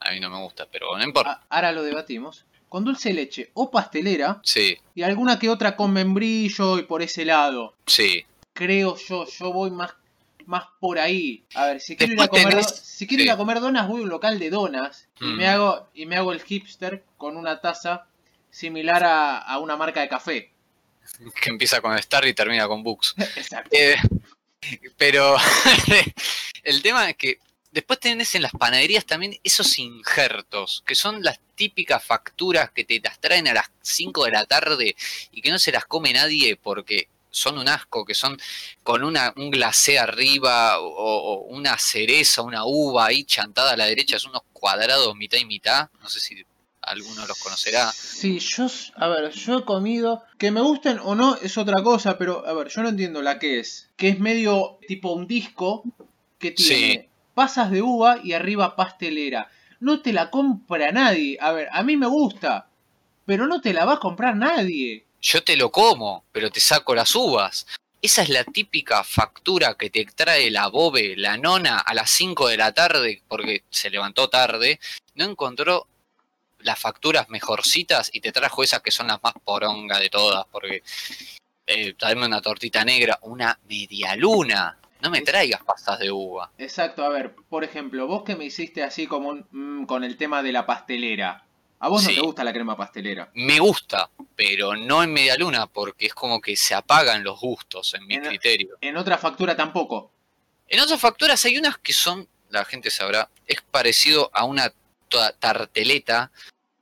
[0.00, 1.32] a mí no me gusta, pero no importa.
[1.32, 2.44] A- ahora lo debatimos.
[2.70, 4.40] Con dulce de leche o pastelera.
[4.42, 7.74] Sí, Y alguna que otra con membrillo y por ese lado.
[7.86, 8.24] sí.
[8.52, 9.92] Creo yo, yo voy más,
[10.46, 11.44] más por ahí.
[11.54, 14.00] A ver, si quiero, ir a, comer, tenés- si quiero ir a comer donas, voy
[14.00, 15.08] a un local de donas.
[15.20, 15.36] Y, Mm.
[15.36, 18.06] me hago, y me hago el hipster con una taza
[18.50, 20.52] similar a, a una marca de café.
[21.42, 23.14] Que empieza con Star y termina con Books.
[23.36, 23.70] Exacto.
[23.72, 23.96] Eh,
[24.96, 25.36] pero
[26.62, 27.38] el tema es que
[27.70, 33.00] después tenés en las panaderías también esos injertos, que son las típicas facturas que te
[33.00, 34.96] las traen a las 5 de la tarde
[35.32, 38.36] y que no se las come nadie porque son un asco, que son
[38.82, 43.86] con una, un glacé arriba o, o una cereza, una uva ahí chantada a la
[43.86, 46.44] derecha, son unos cuadrados mitad y mitad, no sé si
[46.82, 47.92] alguno los conocerá.
[47.92, 52.18] Sí, yo, a ver, yo he comido, que me gusten o no es otra cosa,
[52.18, 55.84] pero a ver, yo no entiendo la que es, que es medio tipo un disco
[56.38, 57.06] que tiene Sí.
[57.34, 59.48] Pasas de uva y arriba pastelera.
[59.80, 61.38] No te la compra nadie.
[61.40, 62.68] A ver, a mí me gusta,
[63.26, 65.04] pero no te la va a comprar nadie.
[65.22, 67.66] yo te lo como, pero te saco las uvas.
[68.02, 72.48] Esa es la típica factura que te trae la bobe, la nona, a las 5
[72.48, 74.80] de la tarde, porque se levantó tarde,
[75.14, 75.86] no encontró
[76.60, 80.82] las facturas mejorcitas y te trajo esas que son las más poronga de todas, porque
[81.66, 84.78] eh, traeme una tortita negra, una media luna.
[85.02, 86.50] No me traigas pastas de uva.
[86.58, 90.16] Exacto, a ver, por ejemplo, vos que me hiciste así como un, mm, con el
[90.16, 91.44] tema de la pastelera.
[91.82, 93.30] A vos no te gusta la crema pastelera.
[93.34, 97.94] Me gusta, pero no en media luna, porque es como que se apagan los gustos
[97.94, 98.76] en mi En- criterio.
[98.82, 100.12] En otra factura tampoco.
[100.68, 104.70] En otras facturas hay unas que son, la gente sabrá, es parecido a una
[105.38, 106.30] tarteleta,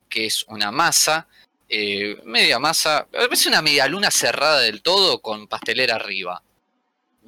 [0.08, 1.26] que es una masa,
[1.68, 6.42] eh, media masa, es una media luna cerrada del todo con pastelera arriba.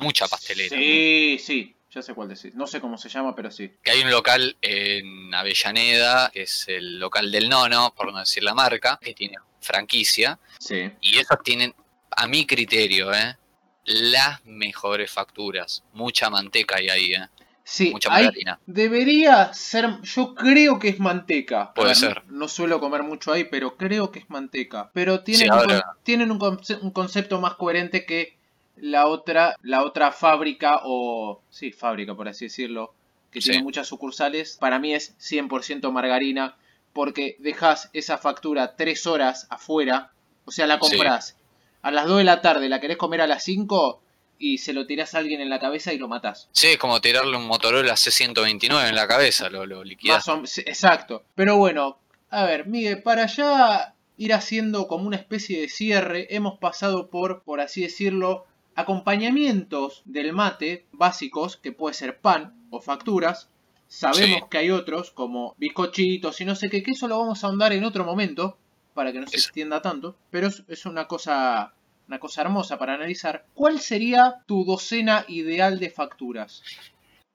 [0.00, 0.74] Mucha pastelera.
[0.76, 2.54] Sí, sí, ya sé cuál decís.
[2.54, 3.70] No sé cómo se llama, pero sí.
[3.82, 8.42] Que hay un local en Avellaneda, que es el local del nono, por no decir
[8.42, 10.90] la marca, que tiene franquicia, Sí.
[11.00, 11.74] y esos tienen,
[12.16, 13.36] a mi criterio, eh,
[13.84, 15.82] las mejores facturas.
[15.92, 17.26] Mucha manteca hay ahí, eh.
[17.62, 18.30] Sí, Mucha hay-
[18.66, 21.72] debería ser, yo creo que es manteca.
[21.74, 22.24] Puede ver, ser.
[22.26, 24.90] No, no suelo comer mucho ahí, pero creo que es manteca.
[24.92, 28.38] Pero tienen, Sí, un, tienen un, conce- un concepto más coherente que
[28.82, 32.94] la otra, la otra fábrica o, sí, fábrica por así decirlo,
[33.30, 33.50] que Sí.
[33.50, 36.56] tiene muchas sucursales, para mí es 100% margarina
[36.92, 40.10] porque dejas esa factura tres horas afuera,
[40.44, 40.80] o sea, la Sí.
[40.80, 41.36] compras
[41.82, 44.02] a las 2 de la tarde, la querés comer a las 5
[44.38, 46.48] y se lo tirás a alguien en la cabeza y lo matás.
[46.52, 50.26] Sí, es como tirarle un Motorola C129 en la cabeza, lo, lo liquidás.
[50.28, 51.22] O- exacto.
[51.34, 51.98] Pero bueno,
[52.30, 57.42] a ver, Miguel, para ya ir haciendo como una especie de cierre, hemos pasado por,
[57.42, 58.46] por así decirlo,
[58.80, 63.48] acompañamientos del mate básicos, que puede ser pan o facturas.
[63.88, 64.44] Sabemos Sí.
[64.50, 67.72] que hay otros, como bizcochitos y no sé qué, que eso lo vamos a ahondar
[67.72, 68.56] en otro momento,
[68.94, 69.48] para que no se Eso.
[69.48, 70.16] extienda tanto.
[70.30, 71.74] Pero es, es una cosa.
[72.08, 73.44] Una cosa hermosa para analizar.
[73.54, 76.60] ¿Cuál sería tu docena ideal de facturas?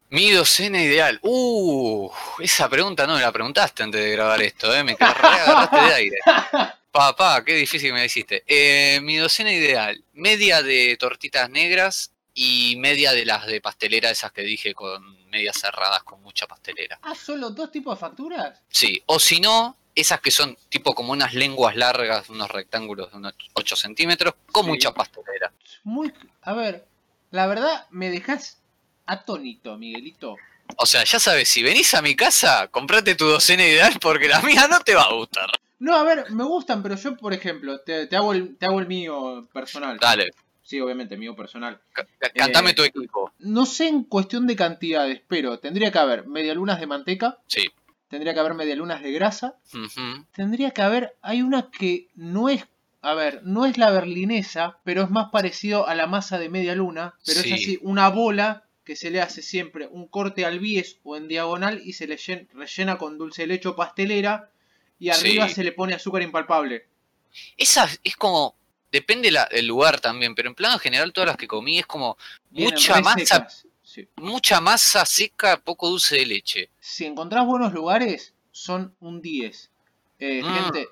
[0.10, 1.18] Mi docena ideal.
[1.24, 4.84] Uh, esa pregunta no me la preguntaste antes de grabar esto, ¿eh?
[4.84, 6.18] Me agarraste de aire.
[7.00, 8.46] Papá, qué difícil me hiciste.
[8.48, 10.02] Eh, mi docena ideal.
[10.14, 15.60] Media de tortitas negras y media de las de pastelera, esas que dije con medias
[15.60, 16.98] cerradas, con mucha pastelera.
[17.02, 18.62] ¿Ah, solo dos tipos de facturas?
[18.70, 23.18] Sí, o si no, esas que son tipo como unas lenguas largas, unos rectángulos de
[23.18, 24.70] unos 8 centímetros, con Sí.
[24.72, 25.52] mucha pastelera.
[25.84, 26.14] Muy.
[26.44, 26.88] A ver,
[27.32, 28.62] la verdad me dejas
[29.06, 30.38] atónito, Miguelito.
[30.78, 34.40] O sea, ya sabes, si venís a mi casa, comprate tu docena ideal porque la
[34.42, 35.50] mía no te va a gustar.
[35.80, 38.80] No, a ver, me gustan, pero yo, por ejemplo, te, te hago, el, te hago
[38.80, 39.98] el mío personal.
[40.00, 40.32] Dale,
[40.64, 41.80] Sí, obviamente, mío personal.
[41.94, 43.32] ca- ca- cantame Eh, tu equipo.
[43.38, 47.68] No sé en cuestión de cantidades, pero tendría que haber medialunas de manteca, Sí.
[48.08, 50.26] tendría que haber medialunas de grasa, Ujú.
[50.34, 51.16] tendría que haber.
[51.22, 52.66] Hay una que no es.
[53.04, 56.74] A ver, no es la berlinesa, pero es más parecido a la masa de media
[56.74, 57.50] luna, pero Sí.
[57.50, 61.28] es así, una bola que se le hace siempre un corte al bies o en
[61.28, 64.50] diagonal y se le llen- rellena con dulce de leche pastelera
[65.00, 65.56] y arriba Sí.
[65.56, 66.88] se le pone azúcar impalpable.
[67.58, 68.56] Esa es como.
[68.92, 72.18] Depende la- del lugar también, pero en plano general todas las que comí es como
[72.50, 73.48] Vienen mucha masa.
[73.84, 74.08] Sí.
[74.16, 76.70] mucha masa seca, poco dulce de leche.
[76.80, 79.70] Si encontrás buenos lugares, son un 10.
[80.20, 80.54] Eh, Mm.
[80.54, 80.88] Gente,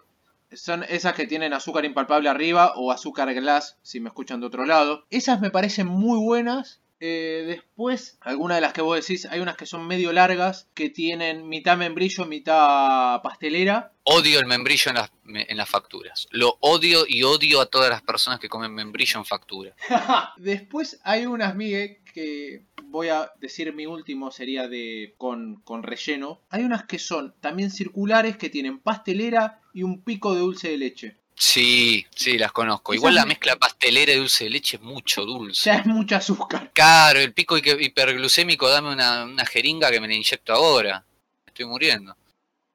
[0.54, 4.66] son esas que tienen azúcar impalpable arriba o azúcar glass, si me escuchan de otro
[4.66, 5.06] lado.
[5.10, 6.82] Esas me parecen muy buenas.
[7.06, 10.89] Eh, después, algunas de las que vos decís, hay unas que son medio largas, que
[10.89, 13.92] tienen mitad membrillo, mitad pastelera.
[14.04, 16.28] Odio el membrillo en las, me- en las facturas.
[16.32, 19.76] Lo odio y odio a todas las personas que comen membrillo en factura.
[20.38, 26.39] Después hay unas, Miguel, que voy a decir mi último sería de con, con relleno.
[26.52, 30.78] Hay unas que son también circulares, que tienen pastelera y un pico de dulce de
[30.78, 31.18] leche.
[31.36, 32.93] Sí, sí, las conozco.
[32.93, 35.65] Igual la me- mezcla pastelera y dulce de leche es mucho dulce.
[35.69, 36.72] Ya es mucho azúcar.
[36.74, 41.04] Claro, el pico hiper- hiperglucémico, dame una, una jeringa que me la inyecto ahora.
[41.48, 42.15] Estoy muriendo.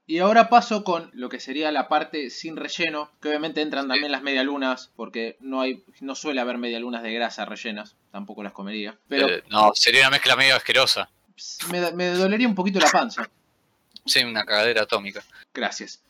[0.07, 3.89] Y ahora paso con lo que sería la parte sin relleno, que obviamente entran Sí.
[3.91, 8.53] también las medialunas, porque no hay, no suele haber medialunas de grasa rellenas, tampoco las
[8.53, 8.97] comería.
[9.09, 11.11] Pero Eh, no, sería una mezcla medio asquerosa.
[11.71, 13.29] me, me dolería un poquito la panza.
[14.07, 15.23] Sí, una cagadera atómica.
[15.53, 16.01] Gracias.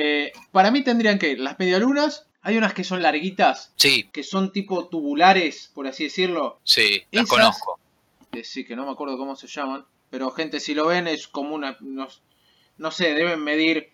[0.00, 4.22] Eh, para mí tendrían que ir las medialunas, hay unas que son larguitas, Sí, que
[4.22, 6.60] son tipo tubulares, por así decirlo.
[6.62, 7.80] sí, las Esas- conozco.
[8.32, 9.84] Eh, sí, que no me acuerdo cómo se llaman.
[10.10, 11.76] Pero gente, si lo ven es como una...
[11.80, 12.06] No,
[12.76, 13.90] no sé, deben medir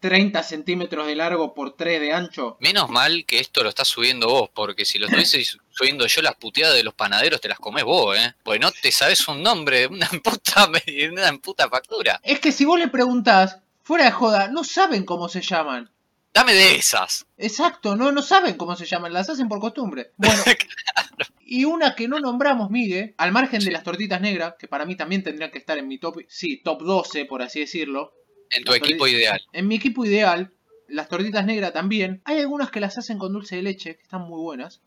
[0.00, 2.56] 30 centímetros de largo por 3 de ancho.
[2.60, 6.36] Menos mal que esto lo estás subiendo vos, porque si lo estuviese subiendo yo, las
[6.36, 8.34] puteadas de los panaderos te las comés vos, ¿eh?
[8.44, 10.70] Porque no te sabes un nombre de una puta,
[11.10, 12.20] una puta factura.
[12.22, 13.58] Es que si vos le preguntás,
[13.88, 15.90] fuera de joda, no saben cómo se llaman.
[16.34, 17.26] Dame de esas.
[17.38, 20.12] Exacto, no, no saben cómo se llaman, las hacen por costumbre.
[20.18, 20.42] Bueno,
[21.46, 24.94] y una que no nombramos, Migue, al margen de las tortitas negras, que para mí
[24.94, 28.12] también tendrían que estar en mi top, sí, top 12, por así decirlo.
[28.50, 29.40] En tu Las equipo ideal.
[29.54, 30.52] En mi equipo ideal,
[30.86, 32.20] las tortitas negras también.
[32.26, 34.82] Hay algunas que las hacen con dulce de leche, que están muy buenas.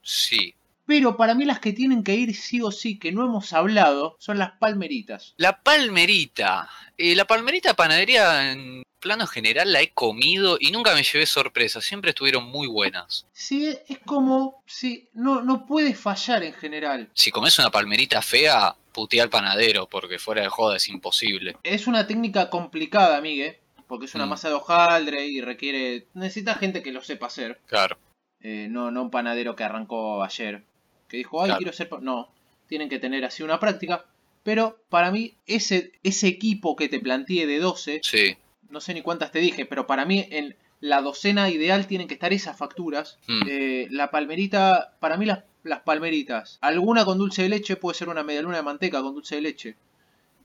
[0.00, 0.54] Sí.
[0.90, 4.16] Pero para mí las que tienen que ir sí o sí, que no hemos hablado,
[4.18, 5.34] son las palmeritas.
[5.36, 6.68] La palmerita.
[6.98, 11.80] Eh, la palmerita panadería en plano general la he comido y nunca me llevé sorpresa.
[11.80, 13.24] Siempre estuvieron muy buenas.
[13.32, 17.08] Sí, es como, sí, no, no puede fallar en general.
[17.14, 21.56] Si comes una palmerita fea, putea al panadero, porque fuera de joda es imposible.
[21.62, 24.30] Es una técnica complicada, Migue, porque es una Mm.
[24.30, 27.60] masa de hojaldre y requiere, necesita gente que lo sepa hacer.
[27.68, 27.96] Claro.
[28.42, 30.64] Eh, no, no un panadero que arrancó ayer,
[31.10, 31.58] que dijo, ay, Claro.
[31.58, 31.88] quiero ser...
[31.90, 31.98] pa-".
[32.00, 32.30] No,
[32.68, 34.04] tienen que tener así una práctica.
[34.42, 38.36] Pero para mí, ese, ese equipo que te planteé de 12, Sí.
[38.70, 42.14] no sé ni cuántas te dije, pero para mí en la docena ideal tienen que
[42.14, 43.18] estar esas facturas.
[43.26, 43.42] Mm.
[43.48, 48.08] Eh, la palmerita, para mí las, las palmeritas, alguna con dulce de leche, puede ser
[48.08, 49.76] una medialuna de manteca con dulce de leche.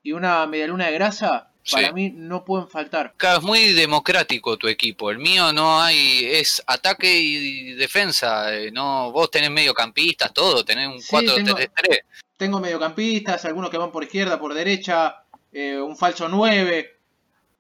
[0.03, 1.93] Y una medialuna de grasa, para Sí.
[1.93, 3.13] mí no pueden faltar.
[3.17, 5.09] Claro, es muy democrático tu equipo.
[5.11, 8.53] El mío no hay, es ataque y defensa.
[8.55, 11.99] eh, No, vos tenés mediocampistas, todo, tenés un Sí, 4-3-3.
[12.37, 15.23] Tengo mediocampistas, algunos que van por izquierda, por derecha,
[15.53, 16.91] eh, un falso 9.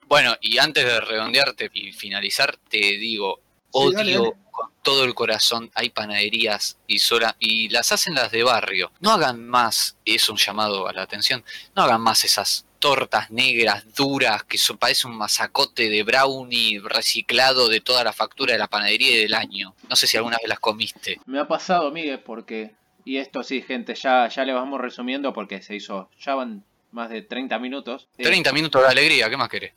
[0.07, 3.41] Bueno, y antes de redondearte y finalizar, te digo, Sí,
[3.71, 4.33] odio dale, dale.
[4.51, 8.91] con todo el corazón, hay panaderías y sola, y las hacen las de barrio.
[8.99, 11.43] No hagan más, es un llamado a la atención,
[11.75, 17.67] no hagan más esas tortas negras, duras, que son, parece un masacote de brownie reciclado
[17.67, 19.73] de toda la factura de la panadería y del año.
[19.89, 21.19] No sé si alguna vez las comiste.
[21.25, 22.71] Me ha pasado, Miguel, porque...
[23.03, 26.09] Y esto sí, gente, ya, ya le vamos resumiendo porque se hizo...
[26.19, 28.07] Ya van más de 30 minutos.
[28.19, 29.73] Eh, 30 minutos de alegría, ¿qué más querés?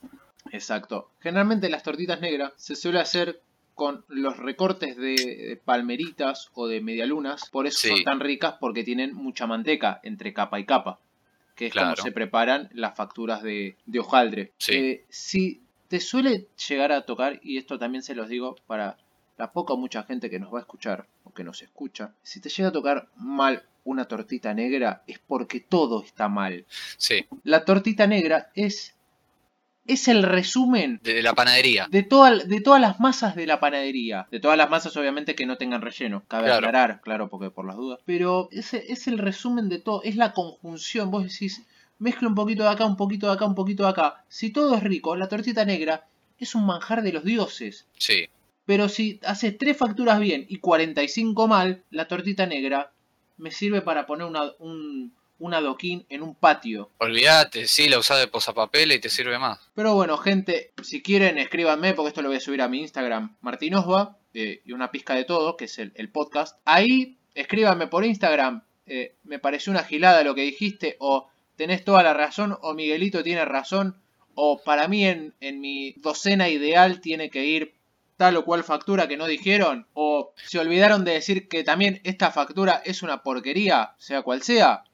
[0.52, 1.10] Exacto.
[1.20, 3.40] Generalmente las tortitas negras se suele hacer
[3.74, 7.48] con los recortes de, de palmeritas o de medialunas.
[7.50, 7.88] Por eso Sí.
[7.88, 10.98] son tan ricas porque tienen mucha manteca entre capa y capa.
[11.58, 11.94] Que es Claro.
[11.96, 14.52] como se preparan las facturas de, de hojaldre.
[14.58, 14.72] Sí.
[14.76, 18.96] Eh, si te suele llegar a tocar, y esto también se los digo para
[19.36, 22.40] la poca o mucha gente que nos va a escuchar o que nos escucha, si
[22.40, 26.64] te llega a tocar mal una tortita negra es porque todo está mal.
[26.96, 28.94] Sí, La tortita negra es,
[29.88, 31.88] es el resumen de la panadería.
[31.90, 34.26] de, toda- de todas las masas de la panadería.
[34.30, 36.22] De todas las masas, obviamente, que no tengan relleno.
[36.28, 36.66] Cabe Claro.
[36.68, 37.98] aclarar, claro, porque por las dudas.
[38.04, 40.02] Pero ese es el resumen de todo.
[40.04, 41.10] Es la conjunción.
[41.10, 41.62] Vos decís,
[41.98, 44.24] mezcla un poquito de acá, un poquito de acá, un poquito de acá.
[44.28, 46.06] Si todo es rico, la tortita negra
[46.38, 47.86] es un manjar de los dioses.
[47.96, 48.28] Sí,
[48.66, 52.92] Pero si haces tres facturas bien y 45 mal, la tortita negra
[53.38, 56.90] me sirve para poner una, un, un adoquín en un patio.
[56.98, 59.58] olvídate, sí, la usás de posapapel y te sirve más.
[59.74, 63.36] Pero bueno, gente, si quieren, escríbanme, porque esto lo voy a subir a mi Instagram,
[63.40, 66.58] Martinosba, eh, y una pizca de todo, que es el, el podcast.
[66.64, 72.02] Ahí, escríbanme por Instagram, eh, me pareció una gilada lo que dijiste, o tenés toda
[72.02, 74.00] la razón, o Miguelito tiene razón,
[74.34, 77.74] o para mí en, en mi docena ideal tiene que ir
[78.16, 82.32] tal o cual factura que no dijeron, o se olvidaron de decir que también esta
[82.32, 84.84] factura es una porquería, sea cual sea.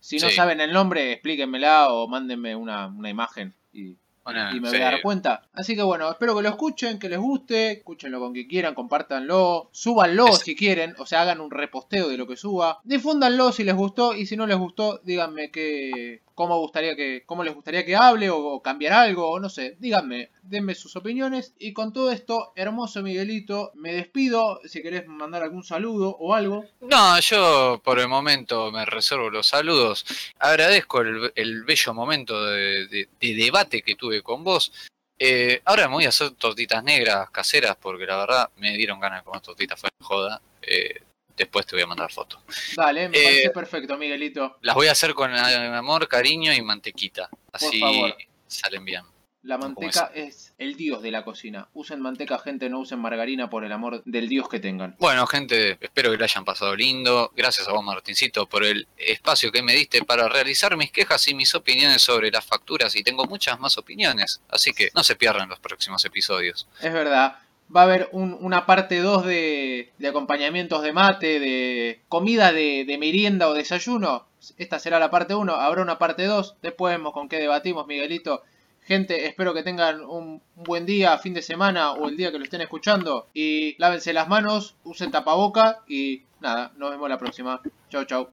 [0.00, 0.34] Si no Sí.
[0.36, 4.76] saben el nombre, explíquenmela o mándenme una, una imagen y Bueno, y me sí.
[4.76, 5.42] voy a dar cuenta.
[5.54, 9.70] Así que bueno, espero que lo escuchen, que les guste, escúchenlo con quien quieran, compártanlo,
[9.72, 13.64] súbanlo Es- si quieren, o sea, hagan un reposteo de lo que suba, difúndanlo si
[13.64, 17.84] les gustó y si no les gustó, díganme que cómo gustaría que cómo les gustaría
[17.84, 22.10] que hable o, cambiar algo o no sé, díganme, denme sus opiniones y con todo
[22.10, 26.64] esto, hermoso Miguelito, me despido, si querés mandar algún saludo o algo.
[26.80, 30.06] No, yo por el momento me reservo los saludos.
[30.38, 34.72] Agradezco el, el bello momento de, de- de debate que tuve con vos.
[35.18, 39.20] Eh, ahora me voy a hacer tortitas negras caseras porque la verdad me dieron ganas
[39.20, 40.40] de comer tortitas de joda.
[40.62, 41.02] Eh,
[41.40, 42.40] después te voy a mandar fotos.
[42.76, 44.58] Dale, me Eh, parece perfecto, Miguelito.
[44.60, 47.28] Las voy a hacer con amor, cariño y mantequita.
[47.52, 47.82] Así
[48.46, 49.02] salen bien.
[49.42, 51.66] La ¿Cómo manteca es el dios de la cocina.
[51.72, 54.96] Usen manteca, gente, no usen margarina por el amor del dios que tengan.
[54.98, 57.32] Bueno, gente, espero que la hayan pasado lindo.
[57.34, 61.34] Gracias a vos, Martincito, por el espacio que me diste para realizar mis quejas y
[61.34, 62.94] mis opiniones sobre las facturas.
[62.96, 66.68] Y tengo muchas más opiniones, así que no se pierdan los próximos episodios.
[66.82, 67.38] Es verdad.
[67.74, 72.84] Va a haber un- una parte 2 de, de acompañamientos de mate, de comida de,
[72.84, 74.26] de merienda o desayuno.
[74.58, 75.52] Esta será la parte 1.
[75.54, 76.56] Habrá una parte 2.
[76.62, 78.42] Después vemos con qué debatimos, Miguelito.
[78.82, 82.38] Gente, espero que tengan un un buen día, fin de semana o el día que
[82.38, 83.28] lo estén escuchando.
[83.34, 87.60] Y lávense las manos, usen tapaboca y nada, nos vemos la próxima.
[87.88, 88.28] Chau, chau.